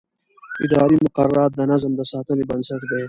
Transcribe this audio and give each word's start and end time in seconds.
اداري 0.65 0.97
مقررات 1.05 1.51
د 1.55 1.61
نظم 1.71 1.91
د 1.95 2.01
ساتنې 2.11 2.43
بنسټ 2.49 2.81
دي. 2.89 2.99